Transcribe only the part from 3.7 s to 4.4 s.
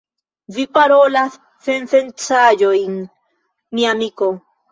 mia amiko.